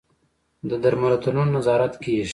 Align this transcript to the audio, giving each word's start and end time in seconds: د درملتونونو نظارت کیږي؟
د 0.69 0.71
درملتونونو 0.83 1.51
نظارت 1.57 1.93
کیږي؟ 2.03 2.25